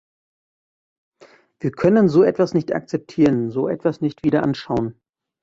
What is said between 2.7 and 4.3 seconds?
akzeptieren, so etwas nicht